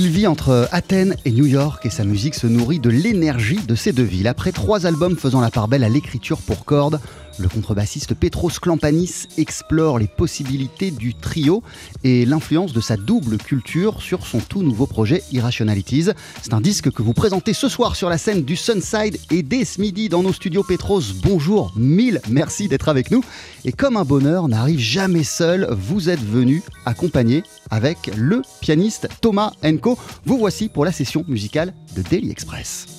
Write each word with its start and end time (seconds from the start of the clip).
Il 0.00 0.10
vit 0.10 0.28
entre 0.28 0.68
Athènes 0.70 1.16
et 1.24 1.32
New 1.32 1.46
York 1.46 1.84
et 1.84 1.90
sa 1.90 2.04
musique 2.04 2.36
se 2.36 2.46
nourrit 2.46 2.78
de 2.78 2.88
l'énergie 2.88 3.58
de 3.66 3.74
ces 3.74 3.90
deux 3.90 4.04
villes. 4.04 4.28
Après 4.28 4.52
trois 4.52 4.86
albums 4.86 5.16
faisant 5.16 5.40
la 5.40 5.50
part 5.50 5.66
belle 5.66 5.82
à 5.82 5.88
l'écriture 5.88 6.38
pour 6.38 6.64
cordes, 6.64 7.00
le 7.38 7.48
contrebassiste 7.48 8.14
Petros 8.14 8.50
Klampanis 8.60 9.28
explore 9.36 9.98
les 9.98 10.08
possibilités 10.08 10.90
du 10.90 11.14
trio 11.14 11.62
et 12.04 12.24
l'influence 12.24 12.72
de 12.72 12.80
sa 12.80 12.96
double 12.96 13.38
culture 13.38 14.02
sur 14.02 14.26
son 14.26 14.38
tout 14.40 14.62
nouveau 14.62 14.86
projet 14.86 15.22
Irrationalities. 15.32 16.10
C'est 16.42 16.54
un 16.54 16.60
disque 16.60 16.90
que 16.90 17.02
vous 17.02 17.14
présentez 17.14 17.52
ce 17.52 17.68
soir 17.68 17.96
sur 17.96 18.08
la 18.08 18.18
scène 18.18 18.42
du 18.42 18.56
Sunside 18.56 19.18
et 19.30 19.42
dès 19.42 19.64
ce 19.64 19.80
midi 19.80 20.08
dans 20.08 20.22
nos 20.22 20.32
studios 20.32 20.62
Petros. 20.62 21.02
Bonjour, 21.22 21.72
mille 21.76 22.20
merci 22.28 22.68
d'être 22.68 22.88
avec 22.88 23.10
nous. 23.10 23.24
Et 23.64 23.72
comme 23.72 23.96
un 23.96 24.04
bonheur 24.04 24.48
n'arrive 24.48 24.80
jamais 24.80 25.24
seul, 25.24 25.68
vous 25.70 26.08
êtes 26.08 26.22
venu 26.22 26.62
accompagné 26.86 27.42
avec 27.70 28.10
le 28.16 28.42
pianiste 28.60 29.08
Thomas 29.20 29.52
Enko. 29.64 29.98
Vous 30.24 30.38
voici 30.38 30.68
pour 30.68 30.84
la 30.84 30.92
session 30.92 31.24
musicale 31.28 31.72
de 31.96 32.02
Daily 32.02 32.30
Express. 32.30 32.97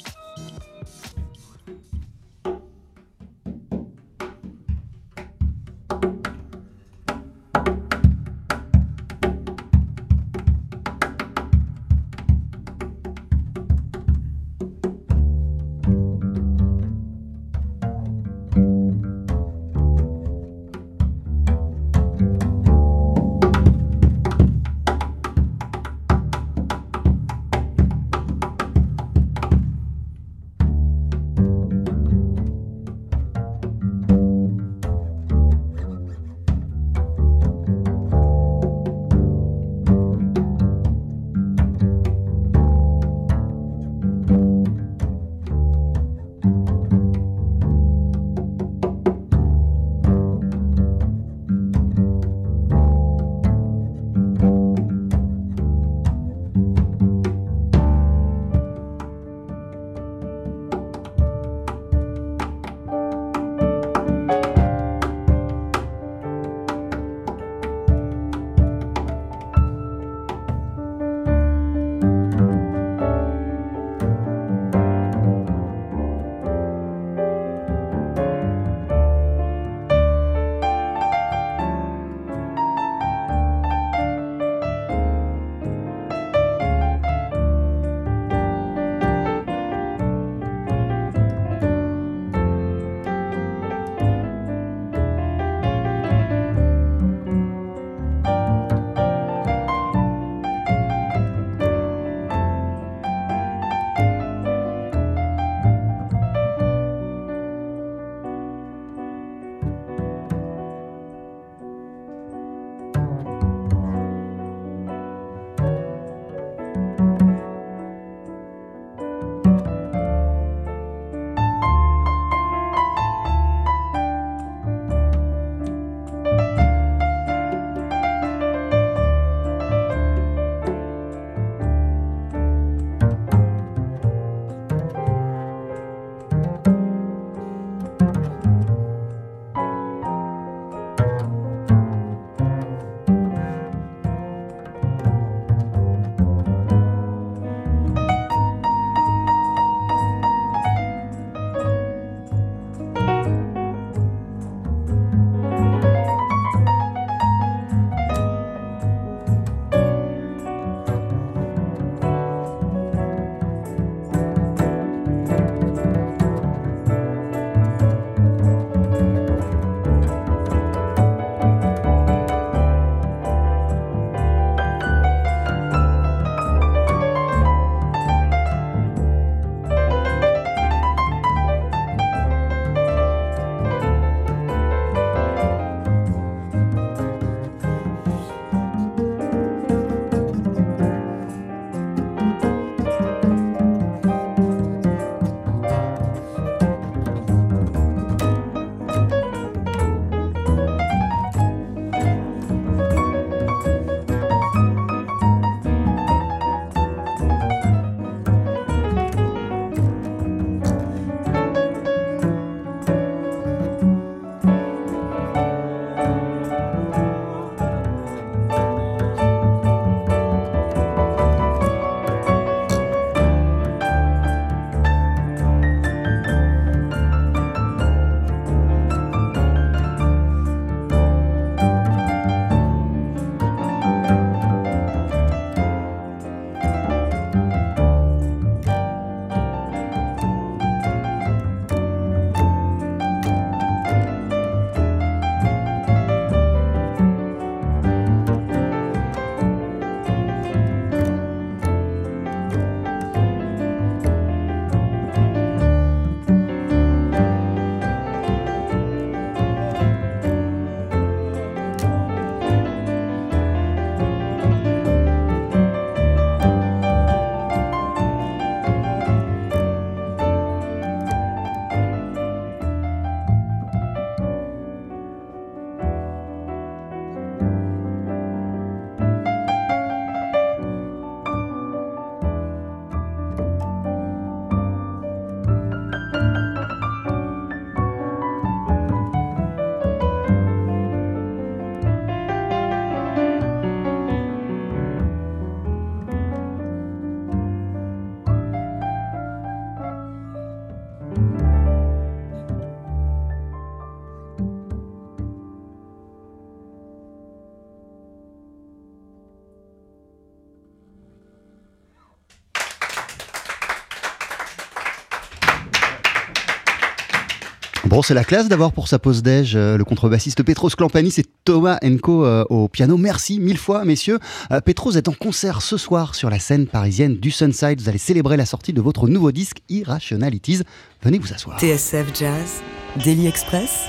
Bon, 317.90 318.04
c'est 318.04 318.14
la 318.14 318.24
classe 318.24 318.48
d'avoir 318.48 318.72
pour 318.72 318.88
sa 318.88 319.00
pause 319.00 319.24
déj 319.24 319.56
euh, 319.56 319.76
le 319.76 319.84
contrebassiste 319.84 320.44
Petros 320.44 320.70
Klampanis 320.70 321.16
et 321.18 321.26
Thomas 321.44 321.80
Enko 321.84 322.24
euh, 322.24 322.46
au 322.52 322.68
piano. 322.68 322.98
Merci 322.98 323.40
mille 323.40 323.58
fois, 323.58 323.84
messieurs. 323.84 324.20
Euh, 324.52 324.62
Petros 324.62 324.92
est 324.92 325.08
en 325.08 325.14
concert 325.14 325.64
ce 325.64 325.76
soir 325.76 326.14
sur 326.14 326.30
la 326.30 326.38
scène 326.38 326.68
parisienne 326.68 327.16
du 327.16 327.32
Sunside. 327.32 327.82
Vous 327.82 327.90
allez 327.90 327.98
célébrer 327.98 328.38
la 328.38 328.46
sortie 328.46 328.74
de 328.74 328.82
votre 328.82 329.08
nouveau 329.08 329.32
disque 329.32 329.62
Irrationalities. 329.70 330.62
Venez 331.02 331.18
vous 331.18 331.34
asseoir. 331.34 331.60
TSF 331.60 332.16
Jazz, 332.16 332.62
Daily 333.04 333.26
Express, 333.26 333.86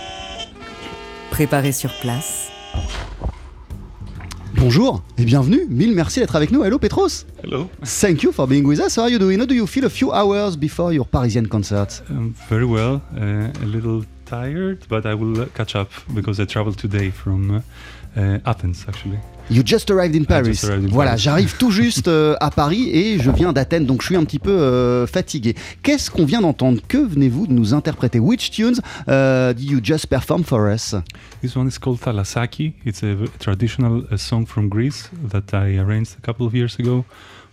préparé 1.31 1.73
sur 1.73 1.93
place. 2.01 2.49
Bonjour 4.61 5.03
et 5.17 5.25
bienvenue. 5.25 5.67
Mille 5.71 5.95
merci 5.95 6.21
d'être 6.21 6.37
avec 6.37 6.51
nous. 6.51 6.63
Hello 6.63 6.79
Petros. 6.79 7.25
Hello. 7.43 7.67
Thank 7.83 8.23
you 8.23 8.31
for 8.31 8.47
being 8.47 8.67
with 8.67 8.79
us. 8.79 8.99
How 8.99 9.05
are 9.05 9.11
you 9.11 9.19
doing? 9.19 9.39
How 9.41 9.47
do 9.47 9.55
you 9.55 9.67
feel 9.67 9.87
a 9.87 9.89
few 9.89 10.13
hours 10.13 10.55
before 10.55 10.93
your 10.93 11.07
Parisian 11.07 11.47
concert? 11.47 12.03
Um, 12.11 12.35
very 12.51 12.67
well. 12.67 13.01
Uh, 13.17 13.49
a 13.63 13.67
little 13.67 14.05
tired, 14.31 14.79
but 14.89 15.05
I 15.05 15.15
will 15.15 15.47
catch 15.55 15.75
up 15.75 15.91
because 16.15 16.41
I 16.41 16.45
traveled 16.47 16.79
today 16.79 17.11
from 17.11 17.63
uh, 18.17 18.39
Athens, 18.47 18.87
actually. 18.89 19.19
You 19.51 19.65
just 19.65 19.91
arrived 19.91 20.15
in 20.15 20.25
Paris. 20.25 20.63
arrived 20.63 20.85
in 20.85 20.91
voilà, 20.91 21.17
j'arrive 21.17 21.57
tout 21.59 21.73
juste 21.73 22.07
euh, 22.09 22.37
à 22.39 22.51
Paris 22.53 22.89
et 22.93 23.19
je 23.19 23.33
viens 23.33 23.53
d'Athènes, 23.53 23.85
donc 23.85 24.01
je 24.03 24.07
suis 24.07 24.17
un 24.17 24.25
petit 24.25 24.39
peu 24.39 24.53
euh, 24.53 25.09
fatigué. 25.09 25.57
Qu'est-ce 25.83 26.09
qu'on 26.09 26.25
vient 26.25 26.41
d'entendre? 26.41 26.81
Que 26.87 26.99
venez-vous 26.99 27.49
de 27.49 27.53
nous 27.53 27.75
interpréter? 27.75 28.21
Which 28.21 28.53
tunes 28.53 28.81
uh, 29.09 29.53
did 29.53 29.69
you 29.69 29.81
just 29.83 30.07
perform 30.07 30.45
for 30.45 30.73
us? 30.73 30.95
This 31.43 31.57
one 31.57 31.67
is 31.67 31.79
called 31.81 31.99
Thalasaki. 31.99 32.75
It's 32.85 33.03
a 33.03 33.17
traditional 33.41 34.05
uh, 34.13 34.17
song 34.17 34.47
from 34.47 34.69
Greece 34.69 35.11
that 35.29 35.53
I 35.53 35.79
arranged 35.79 36.17
a 36.17 36.25
couple 36.25 36.47
of 36.47 36.55
years 36.55 36.79
ago 36.79 37.05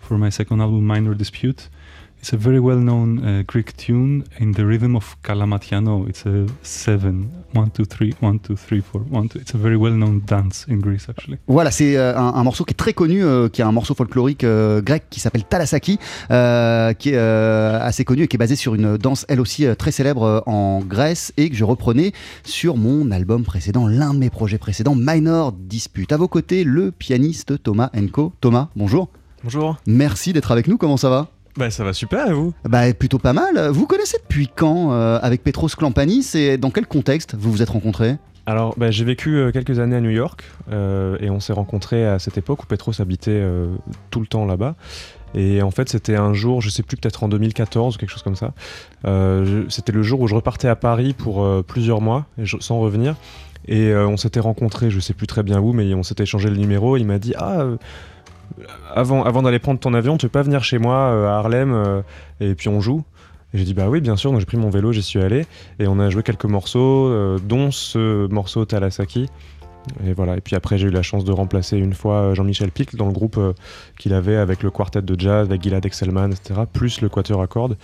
for 0.02 0.20
my 0.20 0.30
second 0.30 0.62
album, 0.62 0.86
Minor 0.86 1.16
Dispute. 1.16 1.68
It's 2.20 2.34
a 2.34 2.38
very 2.38 2.60
well-known 2.60 3.20
uh, 3.20 3.44
Greek 3.46 3.78
tune 3.78 4.24
in 4.40 4.52
the 4.52 4.66
rhythm 4.66 4.96
of 4.96 5.16
Kalamatiano. 5.24 6.08
It's 6.10 6.26
a 6.26 6.46
seven, 6.64 7.30
one, 7.54 7.70
two, 7.70 7.86
three, 7.86 8.16
one, 8.22 8.40
two, 8.40 8.56
three, 8.58 8.82
four, 8.82 9.04
one, 9.10 9.30
two. 9.30 9.40
It's 9.40 9.54
a 9.54 9.58
very 9.58 9.78
well-known 9.78 10.24
dance 10.26 10.66
in 10.68 10.78
Greece, 10.80 11.08
actually. 11.10 11.38
Voilà, 11.48 11.72
c'est 11.72 11.96
euh, 11.96 12.18
un, 12.18 12.34
un 12.34 12.44
morceau 12.44 12.66
qui 12.66 12.72
est 12.74 12.76
très 12.76 12.94
connu, 12.94 13.24
euh, 13.24 13.50
qui 13.50 13.62
est 13.62 13.64
un 13.64 13.72
morceau 13.72 13.94
folklorique 13.94 14.44
euh, 14.44 14.82
grec 14.82 15.04
qui 15.10 15.20
s'appelle 15.20 15.44
Talasaki, 15.46 16.00
euh, 16.32 16.94
qui 16.94 17.10
est 17.10 17.18
euh, 17.18 17.80
assez 17.82 18.04
connu 18.04 18.24
et 18.24 18.28
qui 18.28 18.36
est 18.36 18.40
basé 18.40 18.56
sur 18.56 18.74
une 18.76 18.98
danse 18.98 19.26
elle 19.30 19.40
aussi 19.40 19.66
euh, 19.66 19.76
très 19.76 19.92
célèbre 19.92 20.24
euh, 20.24 20.40
en 20.48 20.80
Grèce 20.80 21.32
et 21.38 21.50
que 21.50 21.56
je 21.56 21.64
reprenais 21.64 22.14
sur 22.44 22.78
mon 22.78 23.12
album 23.12 23.44
précédent, 23.44 23.88
l'un 23.88 24.14
de 24.14 24.20
mes 24.20 24.32
projets 24.32 24.58
précédents, 24.58 24.96
Minor 24.96 25.54
Dispute. 25.54 26.12
À 26.12 26.18
vos 26.18 26.28
côtés, 26.28 26.64
le 26.64 26.92
pianiste 26.92 27.62
Thomas 27.62 27.92
Enko. 27.96 28.34
Thomas, 28.42 28.70
bonjour. 28.76 29.10
Bonjour. 29.44 29.78
Merci 29.86 30.34
d'être 30.34 30.52
avec 30.52 30.68
nous, 30.68 30.78
comment 30.78 30.98
ça 30.98 31.10
va? 31.10 31.30
Bah 31.58 31.72
ça 31.72 31.84
va 31.84 31.94
super 31.94 32.28
et 32.28 32.34
vous? 32.34 32.54
Bah 32.64 32.94
plutôt 32.94 33.18
pas 33.18 33.34
mal. 33.34 33.70
Vous 33.70 33.88
connaissez 33.88 34.18
depuis 34.20 34.48
quand 34.48 34.94
euh, 34.94 35.20
avec 35.22 35.44
Petros 35.44 35.70
Klampanis 35.70 36.36
et 36.36 36.58
dans 36.58 36.70
quel 36.70 36.86
contexte 36.86 37.36
vous 37.36 37.52
vous 37.52 37.62
êtes 37.62 37.70
rencontrés? 37.70 38.18
Alors 38.48 38.76
bah, 38.78 38.92
j'ai 38.92 39.04
vécu 39.04 39.36
euh, 39.36 39.52
quelques 39.52 39.78
années 39.80 39.98
à 39.98 40.00
New 40.00 40.10
York 40.10 40.46
euh, 40.72 41.18
et 41.20 41.30
on 41.30 41.42
s'est 41.42 41.52
rencontrés 41.52 42.08
à 42.08 42.18
cette 42.18 42.38
époque 42.38 42.64
où 42.64 42.66
Petros 42.66 43.02
habitait 43.02 43.32
euh, 43.32 43.76
tout 44.10 44.22
le 44.22 44.26
temps 44.26 44.46
là-bas. 44.46 44.76
Et 45.36 45.62
en 45.62 45.70
fait 45.70 45.90
c'était 45.90 46.16
un 46.16 46.34
jour, 46.34 46.62
je 46.62 46.70
sais 46.70 46.82
plus, 46.82 46.96
peut-être 46.96 47.26
en 47.26 47.28
2014 47.28 47.96
ou 47.96 48.00
quelque 48.00 48.10
chose 48.10 48.24
comme 48.24 48.38
ça. 48.38 48.54
C'était 49.68 49.92
le 49.92 50.02
jour 50.02 50.22
où 50.22 50.28
je 50.28 50.34
repartais 50.34 50.70
à 50.70 50.78
Paris 50.78 51.14
pour 51.14 51.46
plusieurs 51.66 52.00
mois 52.00 52.28
sans 52.62 52.80
revenir. 52.80 53.16
Et 53.68 53.94
on 53.94 54.16
s'était 54.16 54.40
rencontrés, 54.40 54.90
je 54.90 55.02
sais 55.02 55.14
plus 55.14 55.28
très 55.28 55.44
bien 55.44 55.60
où, 55.60 55.74
mais 55.74 55.94
on 55.94 56.02
s'était 56.02 56.24
échangé 56.24 56.50
le 56.50 56.56
numéro. 56.56 56.96
Il 56.96 57.06
m'a 57.06 57.20
dit 57.20 57.34
Ah, 57.38 57.66
avant, 58.94 59.24
avant 59.24 59.42
d'aller 59.42 59.60
prendre 59.60 59.80
ton 59.80 59.94
avion, 59.94 60.18
tu 60.18 60.26
veux 60.26 60.32
pas 60.32 60.42
venir 60.42 60.64
chez 60.64 60.80
moi 60.80 60.96
euh, 60.96 61.28
à 61.28 61.38
Harlem 61.38 61.74
euh, 61.74 62.02
et 62.40 62.56
puis 62.56 62.70
on 62.70 62.82
joue 62.82 63.04
j'ai 63.54 63.64
dit 63.64 63.74
Bah 63.74 63.88
oui, 63.88 64.02
bien 64.02 64.18
sûr. 64.18 64.32
Donc 64.32 64.42
j'ai 64.42 64.46
pris 64.46 64.58
mon 64.58 64.70
vélo, 64.70 64.92
j'y 64.92 65.02
suis 65.02 65.22
allé 65.22 65.46
et 65.80 65.88
on 65.88 66.00
a 66.00 66.10
joué 66.10 66.22
quelques 66.22 66.46
morceaux, 66.46 67.08
euh, 67.08 67.40
dont 67.40 67.72
ce 67.72 68.28
morceau 68.28 68.66
Talasaki. 68.66 69.30
Et 70.06 70.14
voilà. 70.14 70.36
Et 70.36 70.42
puis 70.42 70.56
après, 70.56 70.78
j'ai 70.78 70.88
eu 70.88 70.92
la 70.92 71.02
chance 71.02 71.24
de 71.24 71.32
remplacer 71.32 71.78
une 71.78 71.94
fois 71.94 72.34
Jean-Michel 72.34 72.72
Pic 72.72 72.96
dans 72.98 73.08
le 73.08 73.14
groupe 73.14 73.40
qu'il 73.98 74.14
avait 74.14 74.36
avec 74.36 74.64
le 74.64 74.70
quartet 74.70 75.02
de 75.02 75.20
jazz, 75.20 75.48
avec 75.48 75.64
Gilad 75.64 75.86
Excelman, 75.86 76.32
etc., 76.32 76.62
plus 76.72 77.00
le 77.00 77.08
quatuor 77.08 77.42
à 77.42 77.48
cordes. 77.48 77.78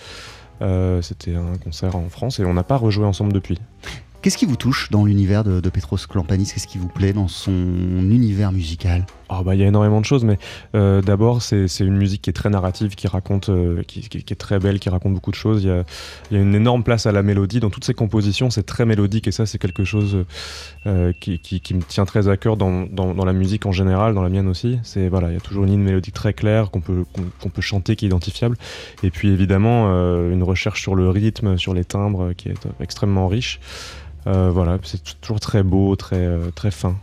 C'était 1.02 1.36
un 1.36 1.58
concert 1.64 1.96
en 1.96 2.10
France 2.10 2.42
et 2.42 2.46
on 2.46 2.54
n'a 2.54 2.64
pas 2.64 2.78
rejoué 2.78 3.06
ensemble 3.06 3.32
depuis. 3.32 3.58
Qu'est-ce 4.24 4.38
qui 4.38 4.46
vous 4.46 4.56
touche 4.56 4.90
dans 4.90 5.04
l'univers 5.04 5.44
de, 5.44 5.60
Petros 5.70 5.98
Klampanis? 6.10 6.46
Qu'est-ce 6.54 6.66
qui 6.66 6.78
vous 6.78 6.88
plaît 6.88 7.12
dans 7.12 7.28
son 7.28 7.52
univers 7.52 8.54
musical? 8.54 9.06
Ah 9.28 9.42
bah 9.44 9.54
il 9.54 9.60
y 9.60 9.66
a 9.66 9.68
énormément 9.68 10.00
de 10.00 10.06
choses, 10.06 10.24
mais 10.24 10.38
euh, 10.76 11.02
d'abord 11.02 11.42
c'est 11.42 11.68
une 11.82 11.98
musique 11.98 12.22
qui 12.22 12.30
est 12.30 12.34
très 12.34 12.50
narrative, 12.50 12.96
qui 12.96 13.08
raconte, 13.10 13.50
euh, 13.50 13.84
qui, 13.84 14.00
est 14.00 14.36
très 14.36 14.60
belle, 14.60 14.80
qui 14.80 14.88
raconte 14.88 15.14
beaucoup 15.14 15.32
de 15.32 15.36
choses. 15.36 15.66
Il 15.66 15.68
y 15.68 16.38
a, 16.38 16.40
une 16.40 16.56
énorme 16.56 16.84
place 16.84 17.06
à 17.06 17.12
la 17.12 17.22
mélodie 17.22 17.60
dans 17.60 17.70
toutes 17.70 17.84
ses 17.84 17.94
compositions. 17.94 18.50
C'est 18.50 18.64
très 18.64 18.86
mélodique 18.86 19.28
et 19.28 19.34
ça 19.34 19.46
c'est 19.46 19.58
quelque 19.58 19.84
chose 19.84 20.24
euh, 20.86 21.12
qui, 21.20 21.42
me 21.74 21.82
tient 21.82 22.06
très 22.06 22.30
à 22.30 22.38
cœur 22.38 22.56
dans, 22.56 23.26
la 23.26 23.34
musique 23.34 23.66
en 23.66 23.74
général, 23.74 24.14
dans 24.14 24.24
la 24.24 24.30
mienne 24.30 24.48
aussi. 24.48 24.80
Voilà, 25.10 25.32
il 25.32 25.34
y 25.34 25.38
a 25.38 25.42
toujours 25.42 25.66
une 25.66 25.72
ligne 25.72 25.84
mélodique 25.84 26.14
très 26.14 26.32
claire 26.34 26.72
qu'on 26.72 26.80
peut 26.80 27.04
peut 27.54 27.62
chanter, 27.62 27.98
qui 27.98 28.06
est 28.06 28.08
identifiable. 28.08 28.56
Et 29.04 29.10
puis 29.10 29.28
évidemment 29.28 29.88
une 30.30 30.44
recherche 30.44 30.82
sur 30.82 30.96
le 30.96 31.10
rythme, 31.10 31.58
sur 31.58 31.74
les 31.74 31.84
timbres, 31.84 32.32
qui 32.32 32.48
est 32.48 32.68
extrêmement 32.80 33.28
riche. 33.28 33.60
Euh, 34.28 34.52
voilà, 34.52 34.78
c'est 34.84 35.20
toujours 35.22 35.40
très 35.40 35.64
beau, 35.64 35.96
très 35.96 36.26
euh, 36.26 36.50
très 36.56 36.72
fin. 36.72 36.96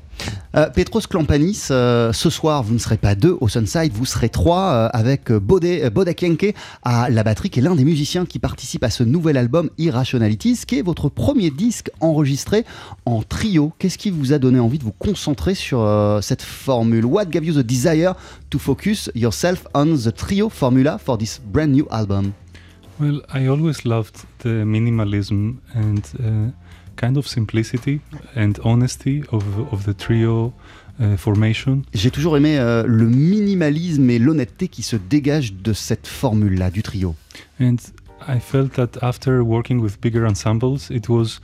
Euh, 0.55 0.69
Petros 0.69 1.00
Klampanis, 1.09 1.69
euh, 1.71 2.12
ce 2.12 2.29
soir, 2.29 2.62
vous 2.62 2.75
ne 2.75 2.79
serez 2.79 2.97
pas 2.97 3.15
deux 3.15 3.37
au 3.41 3.49
Sunside, 3.49 3.93
vous 3.95 4.05
serez 4.05 4.29
trois 4.29 4.73
euh, 4.73 4.89
avec 4.93 5.31
euh, 5.31 5.41
Bode, 5.41 5.65
euh, 5.65 5.91
Boda 5.91 6.12
Kienke 6.12 6.55
à 6.83 7.09
la 7.09 7.23
batterie, 7.23 7.50
qui 7.50 7.61
est 7.61 7.62
l'un 7.62 7.75
des 7.75 7.85
musiciens 7.85 8.27
qui 8.27 8.39
participe 8.39 8.85
à 8.85 8.91
ce 8.91 9.03
nouvel 9.03 9.37
album 9.37 9.71
Irrationalities, 9.79 10.61
qui 10.67 10.79
est 10.79 10.83
votre 10.83 11.09
premier 11.09 11.50
disque 11.50 11.91
enregistré 12.00 12.65
en 13.07 13.23
trio. 13.23 13.73
Qu'est-ce 13.79 13.97
qui 13.99 14.11
vous 14.11 14.33
a 14.33 14.39
donné 14.39 14.59
envie 14.59 14.79
de 14.79 14.85
vous 14.85 14.93
concentrer 14.93 15.55
sur 15.55 15.81
euh, 15.81 16.21
cette 16.21 16.43
formule? 16.43 17.05
What 17.07 17.27
gave 17.27 17.45
you 17.45 17.55
the 17.55 17.65
desire 17.65 18.15
to 18.50 18.59
focus 18.59 19.11
yourself 19.15 19.67
on 19.75 19.97
the 19.97 20.15
trio 20.15 20.49
formula 20.49 20.99
for 20.99 21.17
this 21.17 21.41
brand 21.41 21.73
new 21.73 21.87
album? 21.91 22.33
Well, 22.99 23.23
I 23.33 23.47
always 23.49 23.87
loved 23.87 24.27
the 24.41 24.65
minimalism 24.67 25.57
and 25.75 26.03
uh, 26.19 26.50
kind 27.00 27.16
of 27.16 27.26
simplicity 27.26 28.00
and 28.37 28.61
honesty 28.62 29.23
of, 29.33 29.45
of 29.73 29.85
the 29.85 29.95
trio 29.95 30.52
uh, 31.00 31.16
formation. 31.16 31.83
J'ai 31.95 32.11
toujours 32.11 32.37
aimé 32.37 32.59
euh, 32.59 32.85
le 32.87 33.07
minimalisme 33.07 34.11
et 34.11 34.19
l'honnêteté 34.19 34.69
qui 34.69 34.83
se 34.83 34.97
dégagent 34.97 35.54
de 35.54 35.73
cette 35.73 36.07
formule-là, 36.07 36.71
du 36.71 36.83
trio. 36.83 37.14
And 37.59 37.76
I 38.28 38.38
felt 38.38 38.75
that 38.75 39.02
after 39.02 39.40
working 39.40 39.80
with 39.80 39.99
bigger 40.00 40.26
ensembles, 40.26 40.90
it 40.90 41.09
was 41.09 41.40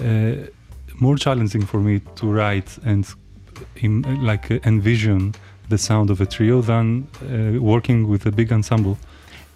uh, 0.00 0.46
more 0.98 1.18
challenging 1.18 1.62
for 1.66 1.80
me 1.80 2.00
to 2.16 2.32
write 2.32 2.78
and 2.86 3.02
in, 3.82 4.02
like 4.22 4.50
envision 4.64 5.32
the 5.68 5.76
sound 5.76 6.10
of 6.10 6.22
a 6.22 6.26
trio 6.26 6.62
than 6.62 7.06
uh, 7.22 7.60
working 7.60 8.08
with 8.08 8.26
a 8.26 8.30
big 8.30 8.52
ensemble. 8.52 8.96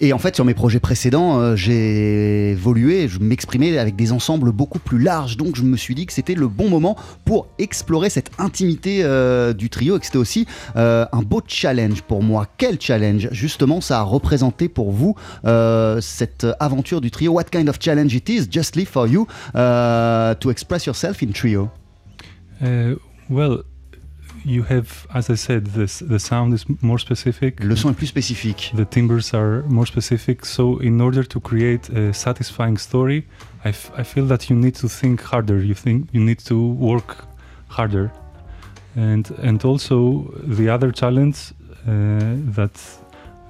Et 0.05 0.13
en 0.13 0.19
fait, 0.19 0.35
sur 0.35 0.45
mes 0.45 0.53
projets 0.53 0.81
précédents, 0.81 1.39
euh, 1.39 1.55
j'ai 1.55 2.51
évolué, 2.51 3.07
je 3.07 3.21
m'exprimais 3.21 3.79
avec 3.79 3.95
des 3.95 4.11
ensembles 4.11 4.51
beaucoup 4.51 4.81
plus 4.81 4.99
larges. 4.99 5.37
Donc, 5.37 5.55
je 5.55 5.63
me 5.63 5.77
suis 5.77 5.95
dit 5.95 6.07
que 6.07 6.13
c'était 6.13 6.35
le 6.35 6.49
bon 6.49 6.69
moment 6.69 6.97
pour 7.25 7.47
explorer 7.61 8.11
cette 8.11 8.33
intimité 8.39 9.05
euh, 9.05 9.53
du 9.53 9.71
trio 9.71 9.97
et 9.97 10.01
que 10.01 10.07
c'était 10.07 10.19
aussi 10.19 10.49
euh, 10.75 11.07
un 11.13 11.23
beau 11.23 11.41
challenge 11.47 12.03
pour 12.03 12.25
moi. 12.25 12.49
Quel 12.59 12.81
challenge, 12.81 13.29
justement, 13.31 13.81
ça 13.81 14.01
a 14.01 14.03
représenté 14.03 14.69
pour 14.69 14.91
vous 14.91 15.15
cette 16.01 16.49
aventure 16.59 17.01
du 17.01 17.13
trio 17.13 17.33
What 17.33 17.45
kind 17.45 17.69
of 17.69 17.77
challenge 17.79 18.13
it 18.13 18.29
is, 18.29 18.49
justly 18.51 18.85
for 18.85 19.07
you, 19.07 19.29
to 19.55 20.51
express 20.51 20.85
yourself 20.87 21.23
in 21.23 21.29
trio 21.29 21.71
well, 23.33 23.63
you 24.45 24.63
have, 24.65 25.07
as 25.15 25.31
I 25.31 25.35
said, 25.37 25.67
this, 25.67 26.01
the 26.01 26.19
sound 26.19 26.55
is 26.55 26.65
more 26.83 26.99
specific. 26.99 27.61
Le 27.61 27.77
son 27.77 27.91
est 27.91 27.95
plus 27.95 28.07
spécifique. 28.07 28.73
the 28.75 28.85
timbres 28.85 29.35
are 29.35 29.63
more 29.69 29.87
specific. 29.87 30.45
So, 30.45 30.79
in 30.79 31.01
order 31.01 31.25
to 31.25 31.41
create 31.41 31.89
a 31.91 32.13
satisfying 32.13 32.79
story, 32.79 33.25
I, 33.65 33.69
f- 33.71 33.93
I 33.97 34.03
feel 34.03 34.27
that 34.27 34.51
you 34.51 34.57
need 34.57 34.75
to 34.77 34.89
think 34.89 35.23
harder. 35.23 35.63
You 35.63 35.75
think 35.75 36.09
you 36.13 36.21
need 36.21 36.41
to 36.47 36.57
work 36.73 37.25
harder, 37.69 38.11
and 38.97 39.31
and 39.43 39.65
also 39.65 40.33
the 40.45 40.69
other 40.69 40.91
challenge 40.93 41.53
uh, 41.87 41.93
that 42.55 42.81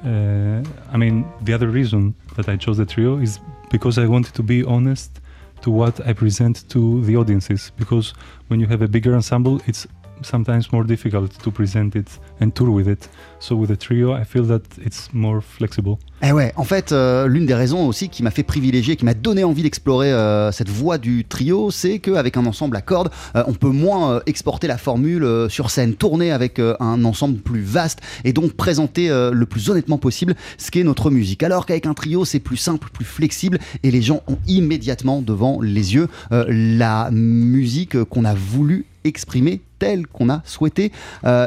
uh, 0.05 0.63
I 0.93 0.97
mean 0.97 1.25
the 1.43 1.55
other 1.55 1.69
reason 1.69 2.15
that 2.37 2.49
I 2.49 2.57
chose 2.57 2.77
the 2.77 2.87
trio 2.87 3.19
is 3.19 3.41
because 3.71 3.99
I 3.99 4.07
wanted 4.07 4.35
to 4.35 4.43
be 4.43 4.65
honest 4.65 5.21
to 5.63 5.71
what 5.71 6.07
I 6.07 6.13
present 6.13 6.69
to 6.71 7.03
the 7.05 7.17
audiences. 7.17 7.73
Because 7.77 8.15
when 8.49 8.61
you 8.61 8.67
have 8.67 8.83
a 8.83 8.89
bigger 8.89 9.15
ensemble, 9.15 9.61
it's 9.67 9.87
sometimes 10.27 10.73
more 10.73 10.85
difficult 10.85 11.33
to 11.43 11.51
present 11.51 11.97
it 11.97 12.09
and 12.43 12.51
tour 12.51 12.69
with 12.69 12.89
it. 12.89 13.09
So 13.39 13.57
with 13.57 13.71
a 13.71 13.77
trio, 13.77 14.15
I 14.15 14.25
feel 14.25 14.47
that 14.47 14.63
it's 14.85 15.09
more 15.13 15.41
flexible. 15.43 15.99
Eh 16.25 16.31
ouais, 16.31 16.53
en 16.55 16.63
fait, 16.63 16.93
euh, 16.93 17.27
l'une 17.27 17.47
des 17.47 17.55
raisons 17.55 17.89
aussi 17.89 18.09
qui 18.09 18.23
m'a 18.23 18.31
fait 18.31 18.45
privilégier, 18.45 18.95
qui 18.95 19.05
m'a 19.05 19.15
donné 19.15 19.43
envie 19.43 19.65
d'explorer 19.65 20.13
euh, 20.13 20.53
cette 20.53 20.69
voie 20.69 20.97
du 20.97 21.25
trio, 21.25 21.73
c'est 21.73 21.99
qu'avec 21.99 22.37
un 22.37 22.47
ensemble 22.47 22.77
à 22.77 22.81
cordes, 22.81 23.11
euh, 23.35 23.43
on 23.49 23.55
peut 23.55 23.71
moins 23.71 24.21
exporter 24.27 24.69
la 24.69 24.79
formule 24.79 25.27
sur 25.49 25.71
scène, 25.71 25.95
tourner 25.95 26.31
avec 26.31 26.61
un 26.61 27.05
ensemble 27.05 27.39
plus 27.39 27.63
vaste 27.63 27.99
et 28.25 28.33
donc 28.33 28.53
présenter 28.53 29.09
le 29.09 29.47
plus 29.47 29.71
honnêtement 29.71 29.99
possible 29.99 30.35
ce 30.59 30.71
qu'est 30.71 30.85
notre 30.85 31.11
musique. 31.11 31.43
Alors 31.43 31.67
qu'avec 31.67 31.87
un 31.87 31.95
trio, 31.95 32.25
c'est 32.25 32.39
plus 32.39 32.57
simple, 32.57 32.89
plus 32.93 33.05
flexible 33.05 33.59
et 33.83 33.91
les 33.91 34.03
gens 34.03 34.23
ont 34.29 34.39
immédiatement 34.47 35.23
devant 35.23 35.61
les 35.61 35.95
yeux 35.95 36.09
la 36.31 37.11
musique 37.11 38.05
qu'on 38.05 38.25
a 38.25 38.35
voulu 38.35 38.87
exprimer 39.05 39.61
telle 39.79 40.07
qu'on 40.07 40.31
a 40.31 40.43
souhaité 40.45 40.93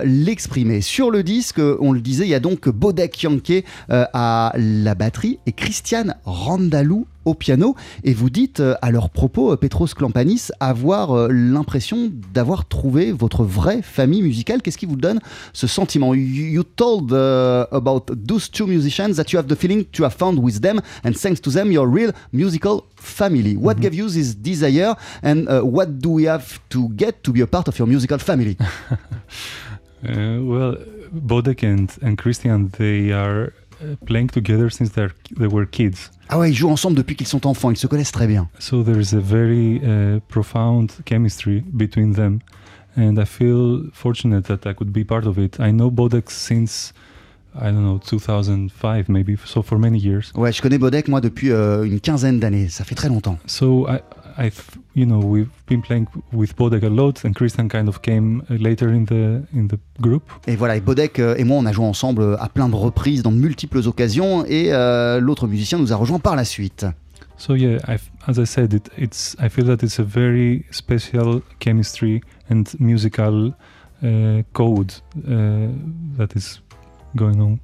l'exprimer. 0.04 0.82
Sur 0.86 1.10
le 1.10 1.24
disque, 1.24 1.60
on 1.80 1.94
le 1.94 2.00
disait, 2.00 2.26
il 2.26 2.30
y 2.30 2.36
a 2.36 2.40
donc 2.40 2.70
Bodek 2.70 3.24
Yankee 3.24 3.64
euh, 3.90 4.06
à 4.14 4.54
la 4.56 4.94
batterie 4.94 5.40
et 5.48 5.52
Christiane 5.52 6.16
Randalou 6.26 7.08
au 7.26 7.34
piano. 7.34 7.76
Et 8.04 8.14
vous 8.14 8.30
dites 8.30 8.60
euh, 8.60 8.76
à 8.84 8.92
leur 8.92 9.10
propos, 9.10 9.52
euh, 9.52 9.58
Petros 9.58 9.88
Klampanis, 9.88 10.52
avoir 10.60 11.28
l'impression 11.30 12.12
d'avoir 12.36 12.68
trouvé 12.68 13.12
votre 13.12 13.44
vraie 13.44 13.82
famille 13.82 14.22
musicale. 14.22 14.62
Qu'est-ce 14.62 14.78
qui 14.78 14.86
vous 14.86 14.96
donne 14.96 15.20
ce 15.54 15.66
sentiment? 15.66 16.14
You, 16.14 16.22
you 16.22 16.64
told 16.64 17.12
uh, 17.12 17.66
about 17.72 18.06
those 18.28 18.52
two 18.52 18.68
musicians 18.68 19.16
that 19.16 19.32
you 19.32 19.40
have 19.40 19.48
the 19.48 19.56
feeling 19.56 19.86
to 19.86 20.04
have 20.04 20.14
found 20.14 20.38
with 20.38 20.62
them 20.62 20.82
and 21.04 21.14
thanks 21.14 21.42
to 21.42 21.50
them 21.50 21.72
your 21.72 21.92
real 21.92 22.12
musical 22.32 22.84
family. 22.96 23.56
What 23.56 23.80
gave 23.80 23.96
you 23.96 24.08
this 24.08 24.36
desire 24.36 24.94
and 25.24 25.48
uh, 25.48 25.62
what 25.62 26.00
do 26.00 26.12
we 26.12 26.26
have 26.26 26.60
to 26.70 26.90
get 26.90 27.24
to 27.24 27.32
be 27.32 27.42
a 27.42 27.48
part 27.48 27.68
of 27.68 27.80
your 27.80 27.88
musical 27.88 28.20
family? 28.20 28.56
Uh, 30.08 30.44
well, 30.44 30.78
Bodek 31.12 31.64
and, 31.64 31.90
and 32.02 32.18
Christian, 32.18 32.70
they 32.78 33.12
are 33.12 33.54
uh, 33.82 33.96
playing 34.06 34.30
together 34.30 34.70
since 34.70 34.92
they 34.92 35.48
were 35.48 35.66
kids. 35.66 36.12
Ah 36.30 36.40
ouais, 36.40 36.50
ils 36.50 36.56
jouent 36.56 36.72
ensemble 36.72 36.98
depuis 36.98 37.16
qu'ils 37.16 37.28
sont 37.28 37.46
enfants, 37.46 37.72
ils 37.72 37.78
se 37.78 37.88
connaissent 37.88 38.12
très 38.12 38.28
bien. 38.28 38.50
So 38.60 38.84
there's 38.84 39.14
a 39.14 39.20
very 39.20 39.80
uh, 39.84 40.20
profound 40.28 40.92
chemistry 41.06 41.64
between 41.74 42.14
them, 42.14 42.40
and 42.98 43.20
I 43.20 43.26
feel 43.26 43.90
fortunate 43.94 44.46
that 44.48 44.66
I 44.66 44.74
could 44.74 44.92
be 44.92 45.04
part 45.04 45.28
of 45.28 45.38
it. 45.38 45.60
I 45.60 45.72
know 45.72 45.92
Bodek 45.92 46.30
since 46.32 46.94
I 47.54 47.66
don't 47.66 47.84
know 47.84 48.00
2005 48.00 49.08
maybe, 49.08 49.38
so 49.46 49.62
for 49.62 49.78
many 49.78 50.00
years. 50.00 50.32
Ouais, 50.36 50.52
je 50.52 50.62
connais 50.62 50.78
Bodek 50.78 51.08
moi 51.08 51.22
depuis 51.22 51.52
euh, 51.52 51.84
une 51.84 52.00
quinzaine 52.00 52.40
d'années, 52.40 52.70
ça 52.70 52.84
fait 52.84 52.96
très 52.96 53.08
longtemps. 53.08 53.38
So 53.46 53.88
I, 53.88 54.00
I, 54.38 54.52
you 54.96 55.06
know, 55.06 55.20
we've 55.20 55.50
been 55.68 55.82
playing 55.82 56.08
with 56.34 56.56
Bodek 56.56 56.84
a 56.84 56.90
lot, 56.90 57.24
and 57.24 57.34
Christian 57.34 57.70
kind 57.70 57.88
of 57.88 58.02
came 58.02 58.42
uh, 58.50 58.56
later 58.56 58.90
in 58.90 59.06
the 59.06 59.44
in 59.54 59.68
the 59.68 59.80
group. 60.02 60.24
Et 60.48 60.56
voilà, 60.56 60.76
et 60.76 60.82
Bodek 60.82 61.20
euh, 61.20 61.36
et 61.38 61.44
moi 61.44 61.58
on 61.58 61.66
a 61.66 61.72
joué 61.72 61.86
ensemble 61.86 62.22
euh, 62.22 62.38
à 62.40 62.50
plein 62.50 62.68
de 62.68 62.76
reprises, 62.76 63.24
dans 63.24 63.32
de 63.32 63.38
multiples 63.38 63.88
occasions, 63.88 64.46
et 64.46 64.74
euh, 64.74 65.20
l'autre 65.20 65.48
musicien 65.48 65.78
nous 65.78 65.94
a 65.94 65.96
rejoint 65.96 66.20
par 66.20 66.36
la 66.36 66.44
suite. 66.44 66.86
So 67.38 67.56
yeah, 67.56 67.80
I've, 67.88 68.10
as 68.28 68.40
I 68.40 68.46
said, 68.46 68.74
it, 68.74 68.90
it's 68.98 69.36
I 69.40 69.50
feel 69.50 69.66
that 69.66 69.84
it's 69.84 70.00
a 70.00 70.04
very 70.04 70.66
special 70.72 71.42
chemistry 71.60 72.22
and 72.50 72.64
musical 72.80 73.54
uh, 74.04 74.42
code 74.54 74.94
uh, 75.18 75.68
that 76.18 76.36
is 76.36 76.62
going 77.16 77.42
on 77.42 77.60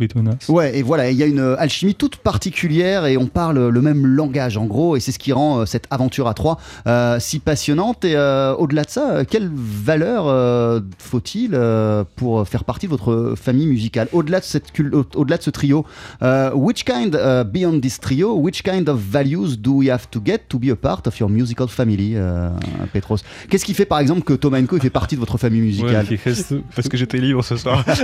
us. 0.00 0.48
Ouais, 0.48 0.78
et 0.78 0.82
voilà, 0.82 1.10
il 1.10 1.16
y 1.16 1.22
a 1.22 1.26
une 1.26 1.56
alchimie 1.58 1.94
toute 1.94 2.16
particulière 2.16 3.06
et 3.06 3.16
on 3.16 3.26
parle 3.26 3.68
le 3.68 3.80
même 3.80 4.06
langage 4.06 4.56
en 4.56 4.66
gros, 4.66 4.96
et 4.96 5.00
c'est 5.00 5.12
ce 5.12 5.18
qui 5.18 5.32
rend 5.32 5.60
euh, 5.60 5.66
cette 5.66 5.86
aventure 5.90 6.28
à 6.28 6.34
trois 6.34 6.58
euh, 6.86 7.18
si 7.20 7.38
passionnante. 7.38 8.04
Et 8.04 8.14
euh, 8.16 8.54
au-delà 8.54 8.84
de 8.84 8.90
ça, 8.90 9.10
euh, 9.10 9.24
quelle 9.28 9.50
valeur 9.52 10.26
euh, 10.26 10.80
faut-il 10.98 11.50
euh, 11.54 12.04
pour 12.16 12.46
faire 12.46 12.64
partie 12.64 12.86
de 12.86 12.90
votre 12.90 13.34
famille 13.36 13.66
musicale? 13.66 14.08
Au-delà 14.12 14.40
de, 14.40 14.44
cette 14.44 14.72
au-delà 15.14 15.36
de 15.36 15.42
ce 15.42 15.50
trio, 15.50 15.84
euh, 16.22 16.52
which 16.54 16.84
kind, 16.84 17.14
uh, 17.14 17.44
beyond 17.44 17.80
this 17.80 17.98
trio, 18.00 18.34
which 18.36 18.62
kind 18.62 18.88
of 18.88 18.98
values 18.98 19.56
do 19.58 19.72
we 19.72 19.88
have 19.90 20.08
to 20.10 20.20
get 20.24 20.38
to 20.48 20.58
be 20.58 20.70
a 20.70 20.76
part 20.76 21.06
of 21.06 21.18
your 21.18 21.28
musical 21.28 21.68
family, 21.68 22.12
euh, 22.14 22.50
Petros? 22.92 23.18
Qu'est-ce 23.48 23.64
qui 23.64 23.74
fait 23.74 23.86
par 23.86 23.98
exemple 23.98 24.22
que 24.22 24.34
Thomas 24.34 24.58
fait 24.80 24.90
partie 24.90 25.14
de 25.14 25.20
votre 25.20 25.38
famille 25.38 25.60
musicale? 25.62 26.06
Parce 26.74 26.88
que 26.88 26.96
j'étais 26.96 27.18
libre 27.18 27.42
ce 27.42 27.56
soir. 27.56 27.84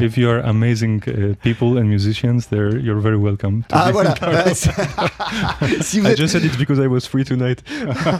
if 0.00 0.16
you 0.16 0.28
are 0.30 0.40
amazing 0.44 1.02
uh, 1.06 1.34
people 1.42 1.78
and 1.78 1.84
musicians, 1.88 2.46
there 2.48 2.76
you're 2.78 3.00
very 3.00 3.16
welcome. 3.16 3.62
to 3.68 3.76
Ah 3.76 3.90
voilà 3.92 4.12
of- 4.12 5.80
si, 5.82 6.00
vous 6.00 6.06
I 6.06 6.10
êtes, 6.12 6.16
just 6.18 6.32
said 6.32 6.44
it 6.44 6.56
because 6.58 6.78
I 6.82 6.86
was 6.88 7.06
free 7.06 7.24
tonight. 7.24 7.62